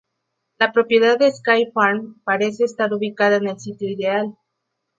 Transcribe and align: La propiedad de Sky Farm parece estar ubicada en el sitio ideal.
La 0.57 0.71
propiedad 0.71 1.19
de 1.19 1.31
Sky 1.31 1.67
Farm 1.75 2.15
parece 2.23 2.63
estar 2.63 2.91
ubicada 2.91 3.35
en 3.35 3.47
el 3.49 3.59
sitio 3.59 3.87
ideal. 3.87 4.35